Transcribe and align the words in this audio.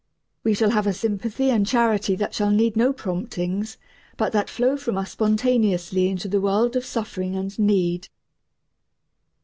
We 0.43 0.55
shall 0.55 0.71
have 0.71 0.87
a 0.87 0.93
sympathy 0.93 1.51
and 1.51 1.63
charity 1.63 2.15
that 2.15 2.33
shall 2.33 2.49
need 2.49 2.75
no 2.75 2.91
promptings, 2.91 3.77
but 4.17 4.31
that 4.33 4.49
flow 4.49 4.75
from 4.75 4.97
us 4.97 5.11
spontaneously 5.11 6.09
into 6.09 6.27
the 6.27 6.41
world 6.41 6.75
of 6.75 6.83
suffering 6.87 7.35
and 7.35 7.55
need. 7.59 8.09